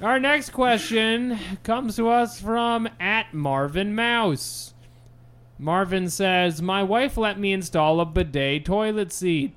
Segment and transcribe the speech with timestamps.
[0.00, 4.72] Our next question comes to us from at Marvin Mouse.
[5.58, 9.54] Marvin says, My wife let me install a bidet toilet seat.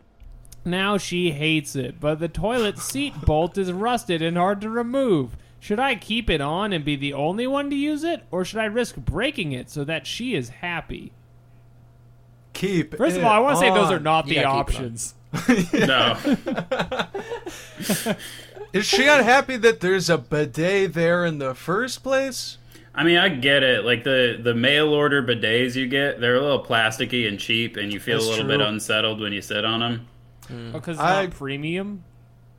[0.66, 5.38] Now she hates it, but the toilet seat bolt is rusted and hard to remove.
[5.62, 8.60] Should I keep it on and be the only one to use it, or should
[8.60, 11.14] I risk breaking it so that she is happy?
[12.52, 12.98] Keep.
[12.98, 14.04] First of all, I want to say those are on.
[14.04, 14.86] not the Yeah, keep it on.
[14.90, 15.16] options.
[15.74, 16.18] No.
[18.74, 22.58] Is she unhappy that there's a bidet there in the first place?
[22.96, 23.86] I mean, I get it.
[23.86, 27.92] Like the the mail order bidets you get, they're a little plasticky and cheap, and
[27.94, 30.08] you feel That's a little bit unsettled when you sit on them.
[30.74, 32.04] Because it's I- not premium.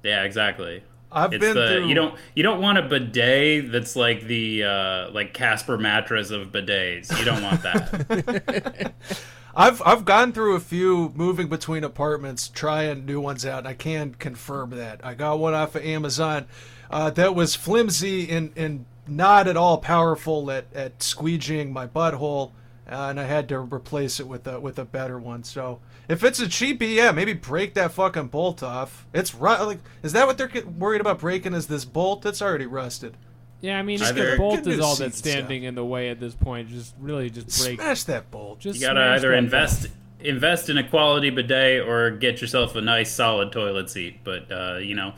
[0.02, 0.83] Yeah, exactly.
[1.12, 1.87] I've It's been the through.
[1.88, 6.49] you don't you don't want a bidet that's like the uh, like Casper mattress of
[6.51, 7.16] bidets.
[7.19, 8.93] You don't want that.
[9.57, 13.75] I've I've gone through a few moving between apartments, trying new ones out, and I
[13.75, 15.01] can confirm that.
[15.05, 16.47] I got one off of Amazon
[16.91, 22.51] uh, that was flimsy and, and not at all powerful at, at squeegeeing my butthole,
[22.91, 25.45] uh, and I had to replace it with a with a better one.
[25.45, 29.07] So if it's a cheapie, yeah, maybe break that fucking bolt off.
[29.15, 31.55] It's ru- like is that what they're worried about breaking?
[31.55, 33.16] Is this bolt that's already rusted?
[33.65, 35.30] Yeah, I mean, Just if get- the bolt get is all that's and stuff.
[35.32, 37.80] standing in the way at this point, just really just break.
[37.80, 38.59] Smash that bolt.
[38.60, 39.87] Just You gotta either that invest
[40.21, 44.21] invest in a quality bidet or get yourself a nice solid toilet seat.
[44.23, 45.15] But uh, you know,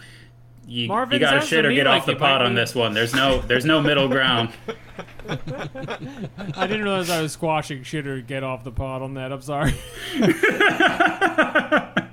[0.65, 2.95] you, Marvin, you gotta sounds shit or get like off the pot on this one.
[2.95, 4.51] There's no there's no middle ground.
[5.29, 9.33] I didn't realize I was squashing shit or get off the pot on that.
[9.33, 9.75] I'm sorry.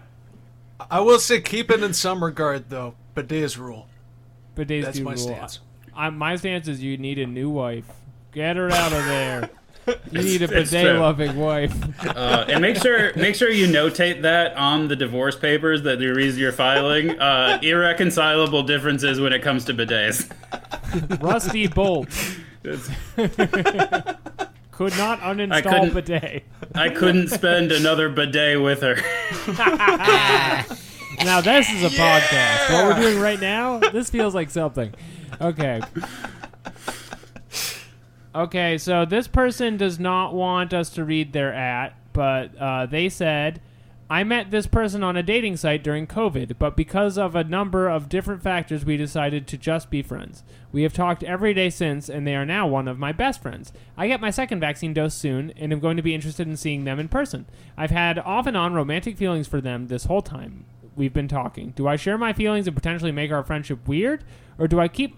[0.89, 2.95] I will say keep it in some regard though.
[3.15, 3.87] Bidets rule.
[4.55, 5.19] Bidets That's do my rule.
[5.19, 5.59] stance.
[5.95, 7.85] I, my stance is you need a new wife.
[8.31, 9.49] Get her out of there.
[10.13, 10.99] You need a it's bidet true.
[11.01, 11.75] loving wife.
[12.07, 16.07] Uh, and make sure make sure you notate that on the divorce papers that the
[16.07, 17.19] reason you're filing.
[17.19, 20.31] Uh, irreconcilable differences when it comes to bidets.
[21.21, 22.07] Rusty bolt.
[24.71, 26.43] Could not uninstall couldn't- bidet.
[26.75, 28.95] I couldn't spend another bidet with her.
[31.19, 32.73] Now this is a podcast.
[32.73, 34.93] What we're doing right now, this feels like something.
[35.41, 35.81] Okay.
[38.35, 43.07] Okay, so this person does not want us to read their at, but uh, they
[43.07, 43.61] said,
[44.09, 47.87] I met this person on a dating site during COVID, but because of a number
[47.87, 50.43] of different factors, we decided to just be friends.
[50.71, 53.71] We have talked every day since, and they are now one of my best friends.
[53.95, 56.85] I get my second vaccine dose soon, and am going to be interested in seeing
[56.85, 57.45] them in person.
[57.77, 60.65] I've had off and on romantic feelings for them this whole time
[60.95, 61.71] we've been talking.
[61.75, 64.23] Do I share my feelings and potentially make our friendship weird,
[64.57, 65.17] or do I keep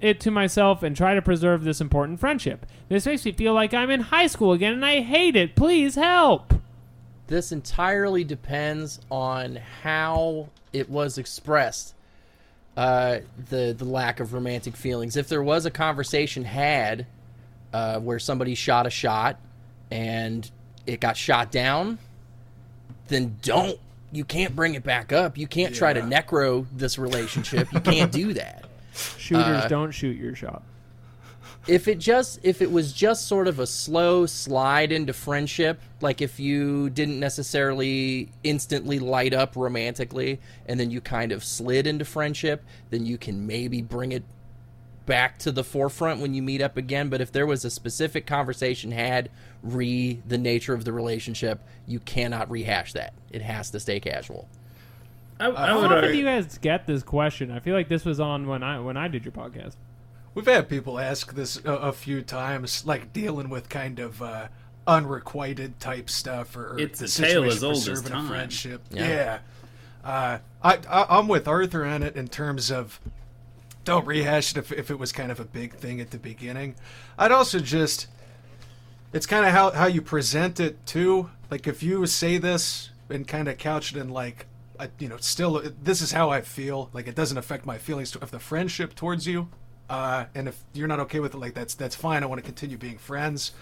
[0.00, 2.66] it to myself and try to preserve this important friendship?
[2.88, 5.54] This makes me feel like I'm in high school again, and I hate it.
[5.56, 6.54] Please help.
[7.26, 11.94] This entirely depends on how it was expressed.
[12.76, 13.18] Uh,
[13.50, 15.16] the the lack of romantic feelings.
[15.16, 17.06] If there was a conversation had
[17.72, 19.38] uh, where somebody shot a shot
[19.90, 20.50] and
[20.86, 21.98] it got shot down,
[23.08, 23.78] then don't.
[24.12, 25.38] You can't bring it back up.
[25.38, 27.72] You can't try to necro this relationship.
[27.72, 28.64] You can't do that.
[29.18, 30.62] Shooters Uh, don't shoot your shot.
[31.68, 36.20] if it just if it was just sort of a slow slide into friendship like
[36.22, 42.04] if you didn't necessarily instantly light up romantically and then you kind of slid into
[42.04, 44.24] friendship then you can maybe bring it
[45.06, 48.26] back to the forefront when you meet up again but if there was a specific
[48.26, 49.28] conversation had
[49.62, 54.48] re the nature of the relationship you cannot rehash that it has to stay casual
[55.38, 56.18] I, I How would often do argue.
[56.20, 57.50] you guys get this question?
[57.50, 59.74] I feel like this was on when I when I did your podcast.
[60.34, 64.48] We've had people ask this a, a few times, like dealing with kind of uh,
[64.86, 68.14] unrequited type stuff or, or It's the a tale situation as old as preserving a
[68.16, 68.28] time.
[68.28, 68.82] friendship.
[68.90, 69.08] Yeah.
[69.08, 69.38] Yeah,
[70.04, 73.00] Uh, I, I I'm with Arthur on it in terms of
[73.90, 76.74] don't rehash it if, if it was kind of a big thing at the beginning.
[77.18, 78.06] I'd also just
[79.12, 81.30] it's kind of how how you present it too.
[81.50, 84.46] Like if you say this and kind of couch it in like.
[84.78, 86.88] I, you know, still, this is how I feel.
[86.94, 89.50] Like it doesn't affect my feelings of the friendship towards you.
[89.90, 92.22] Uh, and if you're not okay with it, like that's that's fine.
[92.22, 93.52] I want to continue being friends.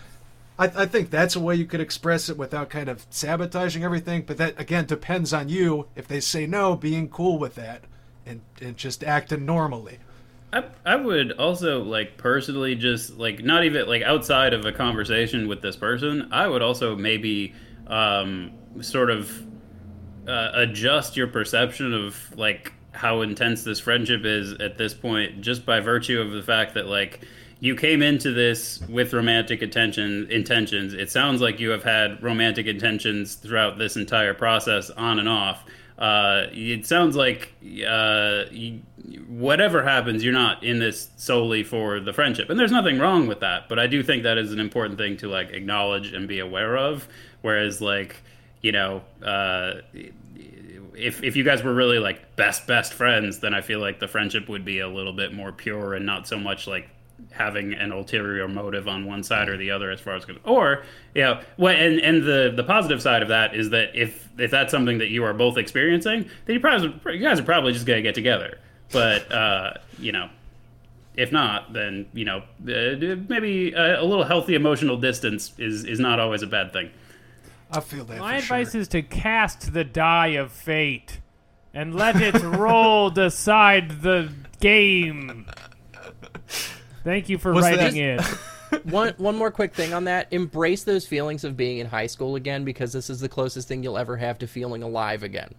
[0.60, 4.22] I, I think that's a way you could express it without kind of sabotaging everything.
[4.26, 5.88] But that again depends on you.
[5.96, 7.82] If they say no, being cool with that
[8.24, 9.98] and and just acting normally.
[10.52, 15.46] I, I would also like personally just like not even like outside of a conversation
[15.46, 17.54] with this person i would also maybe
[17.86, 19.30] um, sort of
[20.26, 25.64] uh, adjust your perception of like how intense this friendship is at this point just
[25.64, 27.20] by virtue of the fact that like
[27.60, 30.94] you came into this with romantic attention intentions.
[30.94, 35.64] It sounds like you have had romantic intentions throughout this entire process on and off
[35.98, 37.52] uh, it sounds like
[37.86, 38.80] uh, you,
[39.26, 43.40] whatever happens, you're not in this solely for the friendship, and there's nothing wrong with
[43.40, 43.68] that.
[43.68, 46.76] But I do think that is an important thing to like acknowledge and be aware
[46.76, 47.08] of.
[47.42, 48.16] Whereas, like,
[48.62, 49.74] you know, uh,
[50.94, 54.08] if if you guys were really like best best friends, then I feel like the
[54.08, 56.88] friendship would be a little bit more pure and not so much like
[57.30, 60.82] having an ulterior motive on one side or the other as far as going, or
[61.14, 64.28] yeah you know, well and and the the positive side of that is that if
[64.38, 67.72] if that's something that you are both experiencing then you probably you guys are probably
[67.72, 68.58] just gonna get together.
[68.90, 70.30] But uh you know
[71.14, 76.00] if not then you know uh, maybe a, a, little healthy emotional distance is is
[76.00, 76.90] not always a bad thing.
[77.70, 78.80] I feel that my advice sure.
[78.80, 81.20] is to cast the die of fate
[81.74, 85.46] and let it roll decide the game
[87.08, 88.18] Thank you for What's writing in.
[88.82, 90.26] one one more quick thing on that.
[90.30, 93.82] Embrace those feelings of being in high school again because this is the closest thing
[93.82, 95.54] you'll ever have to feeling alive again.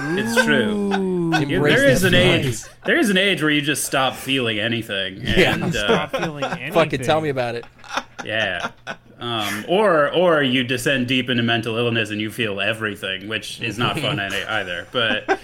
[0.00, 1.30] It's true.
[1.32, 2.66] Yeah, there is an feelings.
[2.66, 2.72] age.
[2.84, 5.22] There is an age where you just stop feeling anything.
[5.26, 5.64] And, yeah.
[5.64, 6.72] Uh, stop feeling anything.
[6.74, 7.64] Fucking tell me about it.
[8.22, 8.72] Yeah.
[9.18, 13.78] Um, or or you descend deep into mental illness and you feel everything, which is
[13.78, 14.86] not fun either.
[14.92, 15.40] But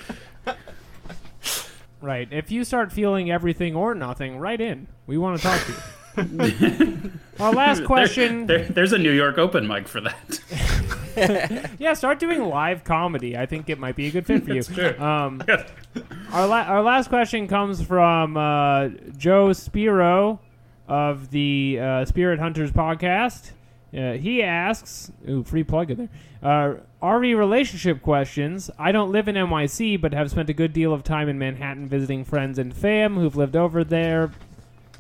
[2.01, 2.29] Right.
[2.31, 4.87] If you start feeling everything or nothing, write in.
[5.07, 5.79] We want to talk to you.
[7.41, 8.47] Our last question.
[8.47, 11.71] There, there, there's a New York open mic for that.
[11.79, 13.37] yeah, start doing live comedy.
[13.37, 14.63] I think it might be a good fit for you.
[14.63, 15.05] That's true.
[15.05, 15.43] Um,
[16.33, 20.41] our, la- our last question comes from uh, Joe Spiro
[20.89, 23.53] of the uh, Spirit Hunters podcast.
[23.97, 26.09] Uh, he asks, ooh, free plug in
[26.43, 26.83] there.
[27.03, 28.71] RE relationship questions.
[28.79, 31.89] I don't live in NYC, but have spent a good deal of time in Manhattan
[31.89, 34.33] visiting friends and fam who've lived over there,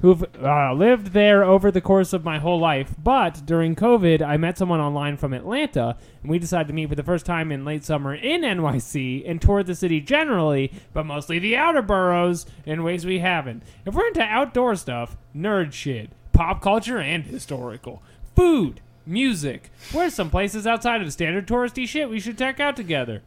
[0.00, 2.94] who've uh, lived there over the course of my whole life.
[3.02, 6.94] But during COVID, I met someone online from Atlanta, and we decided to meet for
[6.94, 11.38] the first time in late summer in NYC and toured the city generally, but mostly
[11.38, 13.62] the outer boroughs in ways we haven't.
[13.84, 18.02] If we're into outdoor stuff, nerd shit, pop culture, and historical
[18.34, 19.70] food, music.
[19.92, 23.22] Where's some places outside of standard touristy shit we should check out together?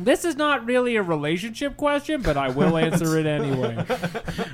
[0.00, 3.84] This is not really a relationship question, but I will answer it anyway.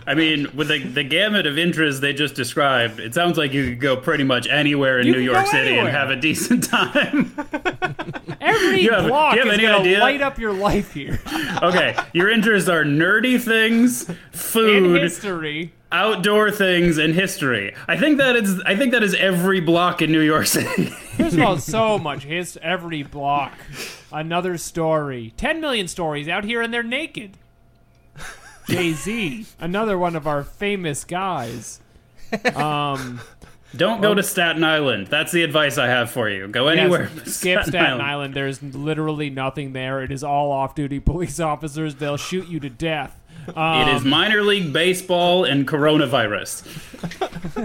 [0.07, 3.69] I mean, with the, the gamut of interests they just described, it sounds like you
[3.69, 5.89] could go pretty much anywhere in You New can York go City anywhere.
[5.89, 7.35] and have a decent time.
[8.41, 9.99] Every You have- block do you have is any going to idea?
[10.01, 11.21] light up your life here.
[11.63, 15.73] okay, your interests are nerdy things, In food, history.
[15.95, 17.75] Outdoor things, and history.
[17.87, 20.93] I think that is I think that is every block in New York City.
[21.19, 23.53] Of all, so much his every block.
[24.13, 25.33] Another story.
[25.37, 27.39] Ten million stories out here and they're naked.
[28.69, 31.81] Jay Z, another one of our famous guys.
[32.57, 33.21] Um,
[33.77, 35.09] Don't go to Staten Island.
[35.09, 36.49] That's the advice I have for you.
[36.49, 37.11] Go anywhere.
[37.15, 38.33] yes, skip Staten Island.
[38.35, 40.03] There's literally nothing there.
[40.03, 41.97] It is all off-duty police officers.
[41.97, 43.21] They'll shoot you to death.
[43.55, 46.63] Um, It is minor league baseball and coronavirus.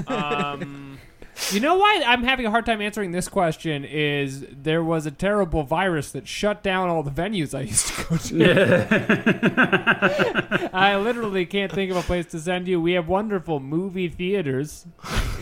[1.52, 5.12] You know why I'm having a hard time answering this question is there was a
[5.12, 10.70] terrible virus that shut down all the venues I used to go to.
[10.74, 12.80] I literally can't think of a place to send you.
[12.80, 14.86] We have wonderful movie theaters.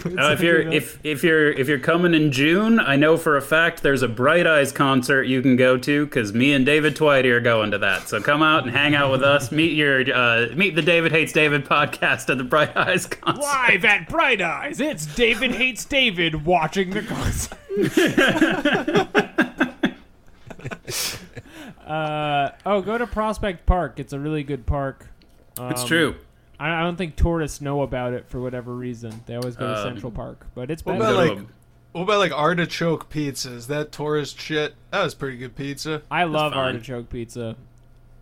[0.06, 3.42] Uh, if you're if if you're if you're coming in June, I know for a
[3.42, 7.32] fact there's a Bright Eyes concert you can go to because me and David Twitty
[7.32, 8.08] are going to that.
[8.08, 9.52] So come out and hang out with us.
[9.52, 13.42] Meet your uh, meet the David Hates David podcast at the Bright Eyes concert.
[13.42, 17.58] Live at Bright Eyes, it's David Hates David watching the concert.
[21.86, 24.00] uh, oh, go to Prospect Park.
[24.00, 25.08] It's a really good park.
[25.60, 26.16] It's Um, true.
[26.60, 29.24] I I don't think tourists know about it for whatever reason.
[29.26, 31.14] They always go to Um, Central Park, but it's What better.
[31.14, 31.48] about like
[31.94, 33.52] what about like artichoke pizza?
[33.54, 34.76] Is that tourist shit?
[34.92, 36.02] That was pretty good pizza.
[36.12, 36.76] I love fine.
[36.76, 37.56] artichoke pizza.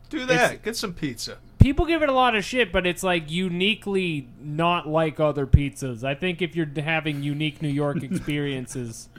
[0.09, 0.63] Do that.
[0.63, 1.37] Get some pizza.
[1.65, 6.03] People give it a lot of shit, but it's like uniquely not like other pizzas.
[6.03, 9.09] I think if you're having unique New York experiences,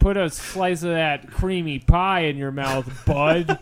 [0.00, 3.46] put a slice of that creamy pie in your mouth, bud.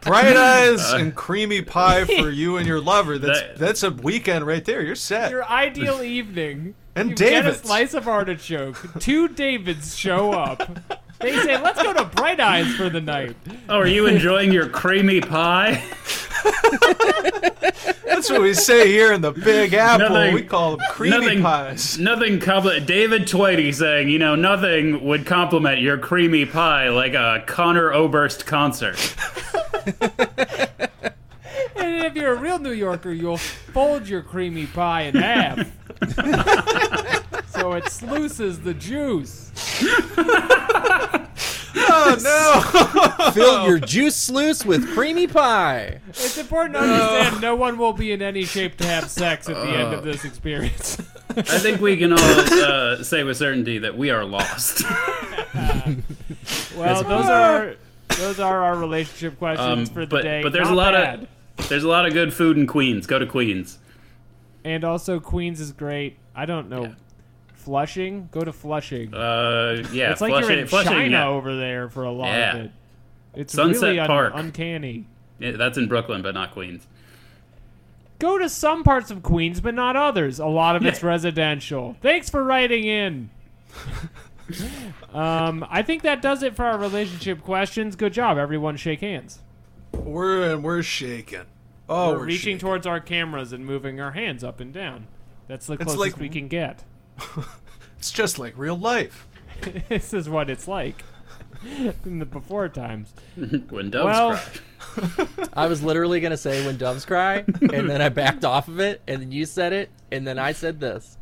[0.00, 3.18] Bright eyes and creamy pie for you and your lover.
[3.18, 4.80] That's That- that's a weekend right there.
[4.80, 5.32] You're set.
[5.32, 6.76] Your ideal evening.
[6.94, 8.76] And you get a slice of artichoke.
[9.00, 10.70] Two Davids show up.
[11.20, 13.36] They say, "Let's go to Bright Eyes for the night."
[13.68, 15.82] Oh, are you enjoying your creamy pie?
[18.04, 20.08] That's what we say here in the Big Apple.
[20.10, 21.98] Nothing- we call them creamy nothing, pies.
[21.98, 22.38] Nothing.
[22.38, 27.92] Compl- David Twitty saying, you know, nothing would compliment your creamy pie like a Conor
[27.92, 29.14] Oberst concert.
[31.76, 35.58] And if you're a real New Yorker, you'll fold your creamy pie in half.
[37.50, 39.50] so it sluices the juice.
[41.92, 42.16] Oh
[43.20, 43.30] no!
[43.32, 46.00] Fill your juice sluice with creamy pie.
[46.08, 49.56] It's important to understand no one will be in any shape to have sex at
[49.56, 50.98] the end of this experience.
[51.36, 54.82] I think we can all uh, say with certainty that we are lost.
[56.76, 57.74] well, those are
[58.18, 60.42] those are our relationship questions Um, for the but day.
[60.42, 61.28] but there's Not a lot bad.
[61.58, 63.06] of there's a lot of good food in Queens.
[63.06, 63.78] Go to Queens.
[64.64, 66.16] and also Queens is great.
[66.34, 66.94] I don't know.
[67.60, 67.64] Yeah.
[67.64, 69.14] Flushing, go to Flushing.
[69.14, 71.26] Uh, yeah, it's like Flushing, you're in Flushing, China yeah.
[71.28, 72.56] over there for a lot Yeah.
[72.56, 72.70] of it.
[73.34, 74.32] It's Sunset really un- Park.
[74.34, 75.06] uncanny.
[75.38, 76.86] Yeah, that's in Brooklyn, but not Queens.
[78.18, 80.38] Go to some parts of Queens, but not others.
[80.38, 81.08] A lot of it's Yeah.
[81.08, 81.96] residential.
[82.02, 83.30] Thanks for writing in.
[85.14, 87.96] um, I think that does it for our relationship questions.
[87.96, 88.76] Good job, everyone.
[88.76, 89.40] Shake hands.
[89.92, 91.40] we're and we're shaking.
[91.88, 92.58] Oh, we're, we're, reaching shaking.
[92.58, 95.06] towards our cameras and moving our hands up and down.
[95.48, 96.84] That's the closest like- we can get.
[97.98, 99.26] It's just like real life.
[99.90, 101.04] this is what it's like
[102.06, 103.12] in the before times.
[103.68, 105.26] when doves Well- cry.
[105.52, 109.02] I was literally gonna say when doves cry, and then I backed off of it,
[109.06, 111.18] and then you said it, and then I said this.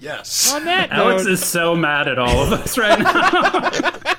[0.00, 0.52] Yes.
[0.54, 4.14] On that Alex note, is so mad at all of us right now.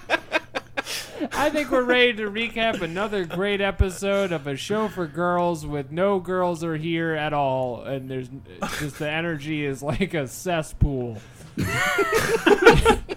[1.33, 5.91] I think we're ready to recap another great episode of a show for girls with
[5.91, 8.29] no girls are here at all, and there's
[8.79, 11.17] just the energy is like a cesspool.